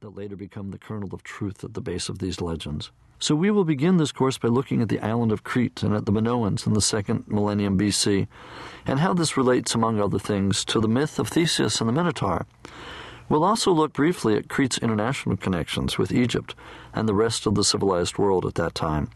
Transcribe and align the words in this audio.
that 0.00 0.16
later 0.16 0.36
become 0.36 0.70
the 0.70 0.78
kernel 0.78 1.12
of 1.12 1.24
truth 1.24 1.64
at 1.64 1.74
the 1.74 1.80
base 1.80 2.08
of 2.08 2.20
these 2.20 2.40
legends. 2.40 2.92
So 3.18 3.34
we 3.34 3.50
will 3.50 3.64
begin 3.64 3.96
this 3.96 4.12
course 4.12 4.38
by 4.38 4.46
looking 4.46 4.80
at 4.80 4.88
the 4.88 5.00
island 5.00 5.32
of 5.32 5.42
Crete 5.42 5.82
and 5.82 5.92
at 5.92 6.06
the 6.06 6.12
Minoans 6.12 6.68
in 6.68 6.74
the 6.74 6.80
second 6.80 7.24
millennium 7.26 7.76
BC, 7.76 8.28
and 8.86 9.00
how 9.00 9.12
this 9.12 9.36
relates, 9.36 9.74
among 9.74 10.00
other 10.00 10.20
things, 10.20 10.64
to 10.66 10.78
the 10.78 10.86
myth 10.86 11.18
of 11.18 11.26
Theseus 11.26 11.80
and 11.80 11.88
the 11.88 11.92
Minotaur. 11.92 12.46
We'll 13.28 13.42
also 13.42 13.72
look 13.72 13.92
briefly 13.92 14.36
at 14.36 14.48
Crete's 14.48 14.78
international 14.78 15.36
connections 15.36 15.98
with 15.98 16.12
Egypt 16.12 16.54
and 16.94 17.08
the 17.08 17.14
rest 17.14 17.44
of 17.44 17.56
the 17.56 17.64
civilized 17.64 18.18
world 18.18 18.46
at 18.46 18.54
that 18.54 18.76
time. 18.76 19.10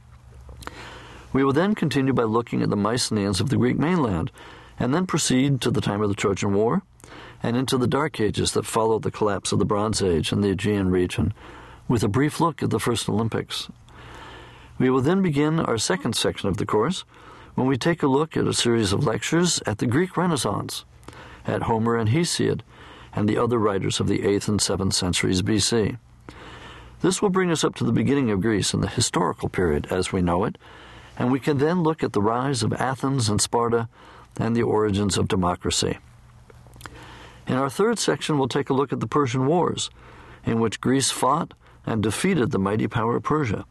We 1.33 1.45
will 1.45 1.53
then 1.53 1.77
continue 1.77 2.13
by 2.13 2.25
looking 2.25 2.61
at 2.61 2.71
the 2.71 2.77
Mycenaeans 2.77 3.41
of 3.41 3.51
the 3.51 3.57
Greek 3.57 3.79
mainland, 3.79 4.33
and 4.81 4.93
then 4.93 5.07
proceed 5.07 5.61
to 5.61 5.71
the 5.71 5.81
time 5.81 6.03
of 6.03 6.09
the 6.09 6.17
Trojan 6.17 6.55
War 6.55 6.83
and 7.43 7.57
into 7.57 7.77
the 7.79 7.87
Dark 7.87 8.21
Ages 8.21 8.53
that 8.53 8.67
followed 8.67 9.03
the 9.03 9.11
collapse 9.11 9.53
of 9.53 9.59
the 9.59 9.65
Bronze 9.65 10.03
Age 10.03 10.33
in 10.33 10.41
the 10.41 10.51
Aegean 10.51 10.91
region, 10.91 11.35
with 11.89 12.03
a 12.03 12.09
brief 12.09 12.41
look 12.41 12.63
at 12.63 12.71
the 12.71 12.81
first 12.81 13.09
Olympics 13.09 13.69
we 14.83 14.91
will 14.91 15.01
then 15.01 15.23
begin 15.23 15.61
our 15.61 15.79
second 15.79 16.17
section 16.17 16.49
of 16.49 16.57
the 16.57 16.67
course 16.67 17.05
when 17.55 17.69
we 17.69 17.77
take 17.77 18.03
a 18.03 18.09
look 18.09 18.37
at 18.37 18.49
a 18.49 18.53
series 18.53 18.93
of 18.93 19.07
lectures 19.07 19.63
at 19.65 19.79
the 19.79 19.87
Greek 19.87 20.17
Renaissance, 20.17 20.85
at 21.47 21.63
Homer 21.63 21.97
and 21.97 22.09
Hesiod, 22.09 22.63
and 23.15 23.29
the 23.29 23.39
other 23.39 23.59
writers 23.59 24.01
of 24.01 24.09
the 24.09 24.19
8th 24.21 24.49
and 24.49 24.59
7th 24.59 24.95
centuries 24.95 25.41
BC. 25.41 25.99
This 27.01 27.23
will 27.23 27.31
bring 27.31 27.53
us 27.53 27.63
up 27.63 27.77
to 27.77 27.85
the 27.85 27.93
beginning 27.93 28.33
of 28.33 28.41
Greece 28.41 28.75
in 28.75 28.81
the 28.81 28.89
historical 28.89 29.49
period 29.49 29.87
as 29.89 30.13
we 30.13 30.21
know 30.21 30.45
it, 30.45 30.59
and 31.17 31.31
we 31.31 31.39
can 31.39 31.59
then 31.59 31.85
look 31.85 32.03
at 32.03 32.13
the 32.13 32.21
rise 32.21 32.65
of 32.65 32.73
Athens 32.73 33.29
and 33.29 33.41
Sparta 33.41 33.89
and 34.37 34.57
the 34.57 34.63
origins 34.63 35.17
of 35.17 35.29
democracy. 35.29 35.99
In 37.47 37.55
our 37.55 37.71
third 37.71 37.99
section, 37.99 38.39
we'll 38.39 38.49
take 38.49 38.71
a 38.71 38.75
look 38.75 38.93
at 38.93 39.01
the 39.01 39.07
Persian 39.07 39.47
Wars, 39.47 39.91
in 40.45 40.61
which 40.61 40.81
Greece 40.81 41.11
fought 41.11 41.55
and 41.85 42.03
defeated 42.03 42.51
the 42.51 42.59
mighty 42.59 42.87
power 42.87 43.17
of 43.17 43.25
Persia 43.25 43.65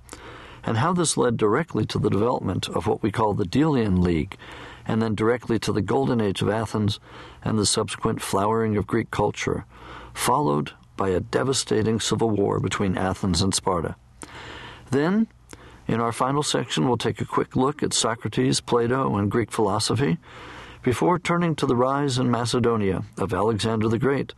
and 0.63 0.78
how 0.78 0.94
this 0.94 1.18
led 1.18 1.38
directly 1.38 1.86
to 1.88 2.00
the 2.00 2.10
development 2.10 2.70
of 2.70 2.88
what 2.88 3.02
we 3.02 3.12
call 3.12 3.34
the 3.34 3.46
Delian 3.46 4.02
League, 4.02 4.38
and 4.86 5.02
then 5.02 5.16
directly 5.16 5.58
to 5.60 5.72
the 5.72 5.82
Golden 5.82 6.22
Age 6.22 6.41
of 6.41 6.50
Athens 6.50 7.00
and 7.44 7.58
the 7.58 7.66
subsequent 7.66 8.22
flowering 8.22 8.78
of 8.78 8.88
Greek 8.88 9.12
culture, 9.12 9.66
followed 10.13 10.72
by 10.98 11.10
a 11.10 11.20
devastating 11.20 12.00
civil 12.00 12.30
war 12.30 12.60
between 12.60 12.98
Athens 12.98 13.41
and 13.41 13.56
Sparta. 13.56 13.96
Then, 14.91 15.28
in 15.88 16.00
our 16.00 16.12
final 16.12 16.44
section, 16.44 16.88
we'll 16.88 16.98
take 16.98 17.22
a 17.22 17.26
quick 17.26 17.56
look 17.56 17.82
at 17.82 17.94
Socrates, 17.94 18.62
Plato, 18.62 19.16
and 19.16 19.32
Greek 19.32 19.52
philosophy 19.52 20.20
before 20.84 21.20
turning 21.20 21.55
to 21.55 21.65
the 21.65 21.76
rise 21.76 22.18
in 22.18 22.32
Macedonia 22.32 23.04
of 23.18 23.34
Alexander 23.34 23.87
the 23.87 23.99
Great 23.99 24.34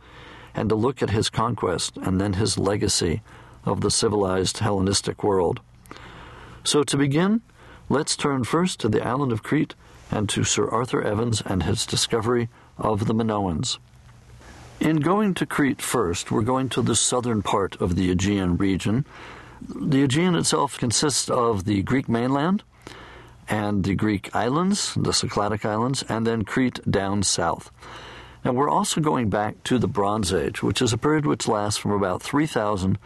and 0.54 0.68
to 0.68 0.74
look 0.74 1.02
at 1.02 1.10
his 1.10 1.30
conquest 1.30 1.96
and 1.96 2.20
then 2.20 2.34
his 2.34 2.58
legacy 2.58 3.22
of 3.64 3.80
the 3.80 3.90
civilized 3.90 4.58
Hellenistic 4.58 5.24
world. 5.24 5.60
So, 6.62 6.82
to 6.84 6.96
begin, 6.96 7.40
let's 7.88 8.16
turn 8.16 8.44
first 8.44 8.80
to 8.80 8.88
the 8.88 9.02
island 9.02 9.32
of 9.32 9.42
Crete 9.42 9.74
and 10.10 10.28
to 10.28 10.44
Sir 10.44 10.68
Arthur 10.68 11.02
Evans 11.02 11.42
and 11.44 11.62
his 11.62 11.86
discovery 11.86 12.48
of 12.78 13.06
the 13.06 13.14
Minoans. 13.14 13.78
In 14.80 14.96
going 14.96 15.34
to 15.34 15.46
Crete 15.46 15.80
first, 15.80 16.30
we're 16.30 16.42
going 16.42 16.68
to 16.70 16.82
the 16.82 16.96
southern 16.96 17.42
part 17.42 17.80
of 17.80 17.96
the 17.96 18.10
Aegean 18.10 18.56
region. 18.56 19.06
The 19.66 20.02
Aegean 20.02 20.34
itself 20.34 20.76
consists 20.78 21.30
of 21.30 21.64
the 21.64 21.82
Greek 21.82 22.08
mainland 22.08 22.62
and 23.48 23.84
the 23.84 23.94
Greek 23.94 24.34
islands, 24.34 24.94
the 24.94 25.10
Cycladic 25.10 25.64
islands, 25.64 26.02
and 26.08 26.26
then 26.26 26.44
Crete 26.44 26.80
down 26.90 27.22
south. 27.22 27.70
Now, 28.44 28.52
we're 28.52 28.70
also 28.70 29.00
going 29.00 29.30
back 29.30 29.62
to 29.64 29.78
the 29.78 29.88
Bronze 29.88 30.32
Age, 30.32 30.62
which 30.62 30.82
is 30.82 30.92
a 30.92 30.98
period 30.98 31.24
which 31.24 31.48
lasts 31.48 31.78
from 31.78 31.92
about 31.92 32.22
3000 32.22 32.98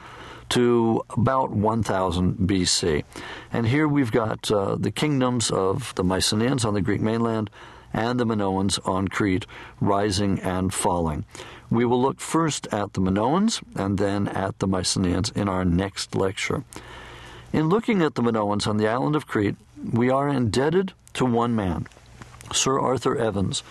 to 0.51 1.03
about 1.11 1.51
1000 1.51 2.37
BC. 2.39 3.05
And 3.53 3.67
here 3.67 3.87
we've 3.87 4.11
got 4.11 4.51
uh, 4.51 4.77
the 4.77 4.91
kingdoms 4.91 5.51
of 5.51 5.95
the 5.95 6.05
Mycenaeans 6.05 6.65
on 6.65 6.75
the 6.75 6.81
Greek 6.81 7.01
mainland 7.01 7.51
and 7.93 8.19
the 8.19 8.27
Minoans 8.27 8.79
on 8.87 9.09
Crete 9.09 9.47
rising 9.81 10.41
and 10.41 10.73
falling. 10.73 11.25
We 11.71 11.85
will 11.85 12.01
look 12.01 12.21
first 12.21 12.67
at 12.73 12.95
the 12.95 13.01
Minoans 13.01 13.63
and 13.77 13.99
then 13.99 14.29
at 14.29 14.59
the 14.59 14.67
Mycenaeans 14.67 15.31
in 15.31 15.49
our 15.49 15.65
next 15.65 16.15
lecture. 16.15 16.65
In 17.53 17.69
looking 17.69 18.03
at 18.03 18.15
the 18.15 18.23
Minoans 18.23 18.67
on 18.67 18.77
the 18.77 18.89
island 18.89 19.17
of 19.17 19.27
Crete, 19.27 19.57
we 19.93 20.11
are 20.11 20.29
indebted 20.29 20.93
to 21.15 21.25
one 21.25 21.55
man, 21.55 21.87
Sir 22.53 22.79
Arthur 22.79 23.17
Evans 23.17 23.63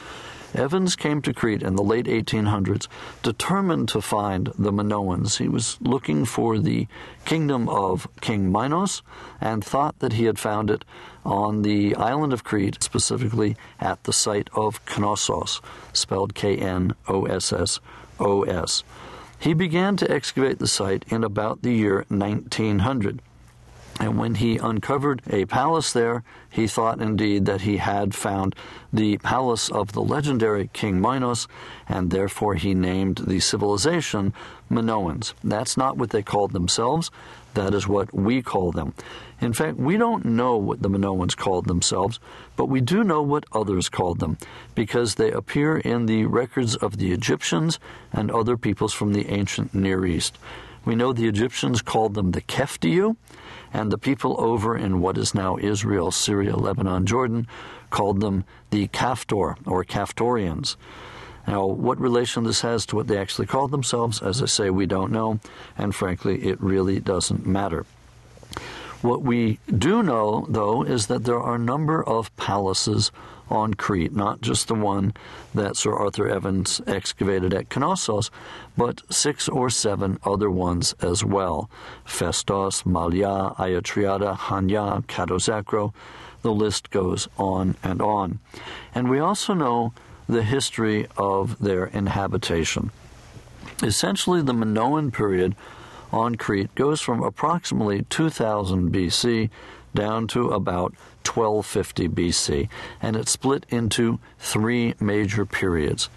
Evans 0.56 0.96
came 0.96 1.22
to 1.22 1.34
Crete 1.34 1.62
in 1.62 1.76
the 1.76 1.84
late 1.84 2.06
1800s 2.06 2.88
determined 3.22 3.90
to 3.90 4.02
find 4.02 4.48
the 4.58 4.72
Minoans. 4.72 5.38
He 5.38 5.50
was 5.50 5.78
looking 5.82 6.24
for 6.26 6.58
the 6.58 6.88
kingdom 7.26 7.68
of 7.68 8.08
King 8.22 8.52
Minos 8.52 9.02
and 9.42 9.64
thought 9.64 10.00
that 10.00 10.14
he 10.14 10.24
had 10.24 10.40
found 10.40 10.72
it 10.72 10.86
on 11.26 11.64
the 11.64 11.96
island 11.96 12.32
of 12.32 12.46
Crete, 12.46 12.82
specifically 12.82 13.58
at 13.80 14.04
the 14.06 14.14
site 14.14 14.50
of 14.56 14.80
Knossos, 14.86 15.62
spelled 15.92 16.34
K 16.34 16.58
N 16.58 16.96
O 17.08 17.26
S 17.26 17.52
S 17.52 17.80
O 18.20 18.44
S. 18.44 18.84
He 19.40 19.54
began 19.54 19.98
to 19.98 20.10
excavate 20.10 20.60
the 20.60 20.68
site 20.68 21.04
in 21.10 21.24
about 21.24 21.62
the 21.62 21.74
year 21.74 22.06
1900. 22.08 23.22
And 24.00 24.20
when 24.20 24.36
he 24.36 24.58
uncovered 24.58 25.24
a 25.28 25.46
palace 25.46 25.92
there, 25.92 26.24
he 26.52 26.68
thought 26.68 27.02
indeed 27.02 27.46
that 27.46 27.62
he 27.62 27.78
had 27.78 28.14
found 28.14 28.56
the 28.94 29.18
palace 29.18 29.70
of 29.70 29.94
the 29.94 30.04
legendary 30.04 30.70
King 30.72 31.02
Minos, 31.02 31.48
and 31.90 32.12
therefore 32.12 32.54
he 32.56 32.76
named 32.76 33.24
the 33.28 33.40
civilization 33.40 34.34
Minoans. 34.70 35.34
That's 35.44 35.78
not 35.78 35.98
what 35.98 36.12
they 36.12 36.22
called 36.22 36.54
themselves, 36.54 37.10
that 37.56 37.74
is 37.74 37.88
what 37.88 38.14
we 38.14 38.44
call 38.44 38.72
them. 38.72 38.94
In 39.42 39.54
fact, 39.54 39.78
we 39.78 39.98
don't 39.98 40.26
know 40.26 40.58
what 40.58 40.84
the 40.84 40.90
Minoans 40.90 41.36
called 41.36 41.66
themselves, 41.66 42.20
but 42.56 42.70
we 42.70 42.82
do 42.82 43.04
know 43.04 43.24
what 43.24 43.46
others 43.52 43.90
called 43.90 44.20
them, 44.20 44.38
because 44.76 45.16
they 45.16 45.32
appear 45.32 45.78
in 45.78 46.06
the 46.06 46.26
records 46.26 46.76
of 46.76 46.98
the 46.98 47.12
Egyptians 47.12 47.80
and 48.14 48.30
other 48.30 48.58
peoples 48.58 48.94
from 48.94 49.14
the 49.14 49.28
ancient 49.30 49.74
Near 49.74 50.06
East. 50.06 50.38
We 50.88 50.96
know 50.96 51.12
the 51.12 51.28
Egyptians 51.28 51.82
called 51.82 52.14
them 52.14 52.32
the 52.32 52.40
Keftiu 52.40 53.18
and 53.74 53.92
the 53.92 53.98
people 53.98 54.40
over 54.40 54.78
in 54.78 55.02
what 55.02 55.18
is 55.18 55.36
now 55.36 55.58
Israel, 55.58 56.12
Syria, 56.12 56.56
Lebanon, 56.56 57.06
Jordan 57.06 57.46
called 57.90 58.22
them 58.22 58.46
the 58.70 58.88
Kaftor 58.88 59.58
or 59.68 59.84
Kaftorians. 59.84 60.78
Now, 61.46 61.66
what 61.66 62.00
relation 62.00 62.46
this 62.46 62.62
has 62.62 62.86
to 62.86 62.96
what 62.96 63.08
they 63.08 63.18
actually 63.18 63.48
called 63.48 63.72
themselves, 63.72 64.22
as 64.22 64.42
I 64.42 64.46
say, 64.46 64.70
we 64.70 64.86
don't 64.86 65.12
know, 65.12 65.42
and 65.78 65.94
frankly, 65.94 66.48
it 66.48 66.62
really 66.62 67.02
doesn't 67.02 67.46
matter. 67.46 67.86
What 69.02 69.24
we 69.24 69.60
do 69.78 70.02
know, 70.02 70.46
though, 70.48 70.84
is 70.84 71.08
that 71.08 71.26
there 71.26 71.42
are 71.42 71.56
a 71.56 71.60
number 71.60 72.02
of 72.02 72.34
palaces 72.38 73.12
on 73.50 73.74
Crete, 73.74 74.14
not 74.14 74.42
just 74.42 74.68
the 74.68 74.76
one 74.76 75.14
that 75.54 75.76
Sir 75.78 75.94
Arthur 75.94 76.28
Evans 76.28 76.82
excavated 76.88 77.54
at 77.54 77.70
Knossos, 77.70 78.30
but 78.76 79.02
six 79.10 79.48
or 79.48 79.70
seven 79.70 80.20
other 80.24 80.50
ones 80.50 80.94
as 81.02 81.24
well 81.24 81.70
Phaistos, 82.06 82.86
Malia, 82.86 83.54
Ayia 83.58 83.82
Triada, 83.82 84.38
Hania, 84.38 85.06
Kato 85.08 85.38
Zakro. 85.38 85.94
The 86.42 86.52
list 86.52 86.92
goes 86.92 87.28
on 87.38 87.76
and 87.84 88.02
on. 88.02 88.40
And 88.94 89.10
we 89.10 89.20
also 89.20 89.54
know 89.54 89.94
the 90.30 90.44
history 90.44 91.08
of 91.18 91.58
their 91.60 91.86
inhabitation. 91.86 92.92
Essentially, 93.82 94.42
the 94.42 94.54
Minoan 94.54 95.12
period 95.12 95.56
on 96.12 96.36
Crete 96.36 96.74
goes 96.76 97.02
from 97.02 97.22
approximately 97.22 98.04
2000 98.04 98.92
BC 98.92 99.50
down 99.94 100.28
to 100.28 100.50
about 100.50 100.94
1250 101.26 102.10
BC, 102.10 102.70
and 103.02 103.16
it's 103.16 103.32
split 103.32 103.66
into 103.70 104.20
three 104.40 104.94
major 105.00 105.46
periods. 105.46 106.10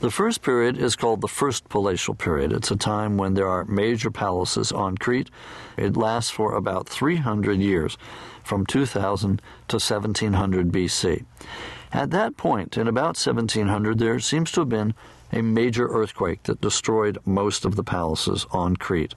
The 0.00 0.10
first 0.10 0.42
period 0.42 0.76
is 0.76 0.94
called 0.94 1.22
the 1.22 1.28
First 1.28 1.70
Palatial 1.70 2.14
Period. 2.14 2.52
It's 2.52 2.70
a 2.70 2.76
time 2.76 3.16
when 3.16 3.32
there 3.32 3.48
are 3.48 3.64
major 3.64 4.10
palaces 4.10 4.70
on 4.70 4.98
Crete. 4.98 5.30
It 5.78 5.96
lasts 5.96 6.30
for 6.30 6.54
about 6.54 6.86
300 6.86 7.58
years, 7.60 7.96
from 8.44 8.66
2000 8.66 9.40
to 9.68 9.76
1700 9.76 10.70
BC. 10.70 11.24
At 11.92 12.10
that 12.10 12.36
point, 12.36 12.76
in 12.76 12.88
about 12.88 13.16
1700, 13.16 13.98
there 13.98 14.20
seems 14.20 14.52
to 14.52 14.60
have 14.60 14.68
been 14.68 14.94
a 15.32 15.42
major 15.42 15.88
earthquake 15.88 16.42
that 16.42 16.60
destroyed 16.60 17.18
most 17.24 17.64
of 17.64 17.74
the 17.74 17.82
palaces 17.82 18.46
on 18.52 18.76
Crete. 18.76 19.14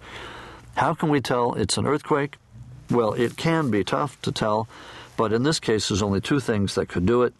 How 0.75 0.94
can 0.94 1.10
we 1.10 1.19
tell 1.19 1.54
it's 1.56 1.78
an 1.78 1.86
earthquake? 1.86 2.38
Well, 2.89 3.13
it 3.13 3.38
can 3.38 3.69
be 3.69 3.83
tough 3.83 4.19
to 4.24 4.31
tell, 4.31 4.68
but 5.15 5.31
in 5.31 5.44
this 5.44 5.59
case, 5.59 5.89
there's 5.89 6.01
only 6.01 6.21
two 6.21 6.39
things 6.39 6.75
that 6.75 6.88
could 6.88 7.06
do 7.06 7.21
it. 7.24 7.33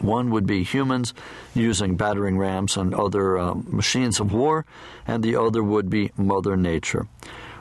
One 0.00 0.30
would 0.30 0.46
be 0.46 0.62
humans 0.62 1.14
using 1.54 1.96
battering 1.96 2.38
rams 2.38 2.76
and 2.76 2.94
other 2.94 3.36
uh, 3.36 3.54
machines 3.54 4.20
of 4.20 4.32
war, 4.32 4.64
and 5.06 5.24
the 5.24 5.34
other 5.34 5.64
would 5.64 5.90
be 5.90 6.12
Mother 6.16 6.56
Nature. 6.56 7.08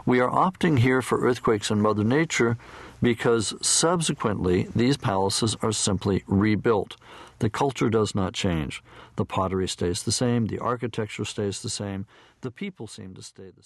We 0.05 0.19
are 0.19 0.29
opting 0.29 0.79
here 0.79 1.01
for 1.01 1.25
earthquakes 1.25 1.71
and 1.71 1.81
Mother 1.81 2.03
Nature 2.03 2.57
because 3.01 3.53
subsequently 3.61 4.67
these 4.75 4.97
palaces 4.97 5.55
are 5.61 5.71
simply 5.71 6.23
rebuilt. 6.27 6.95
The 7.39 7.49
culture 7.49 7.89
does 7.89 8.15
not 8.15 8.33
change. 8.33 8.83
The 9.15 9.25
pottery 9.25 9.67
stays 9.67 10.03
the 10.03 10.11
same, 10.11 10.45
the 10.45 10.59
architecture 10.59 11.25
stays 11.25 11.61
the 11.61 11.69
same, 11.69 12.05
the 12.41 12.51
people 12.51 12.87
seem 12.87 13.15
to 13.15 13.23
stay 13.23 13.51
the 13.55 13.63
same. 13.63 13.65